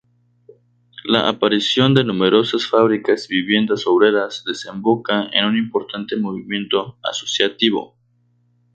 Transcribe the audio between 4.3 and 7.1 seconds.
desemboca en un importante movimiento